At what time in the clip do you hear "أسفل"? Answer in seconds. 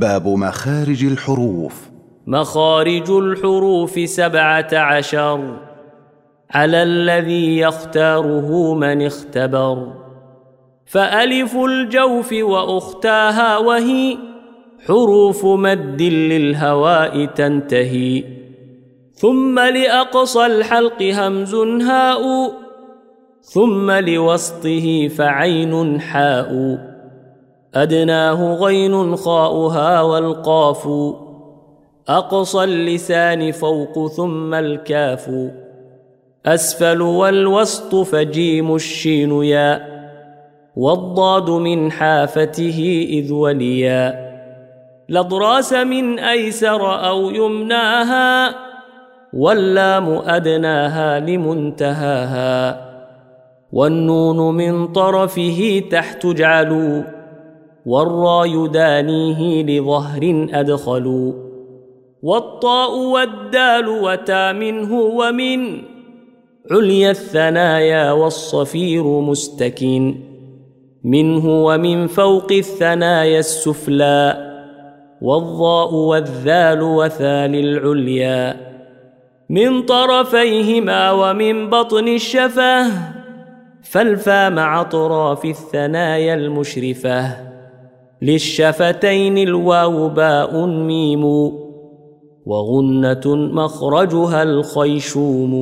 36.46-37.02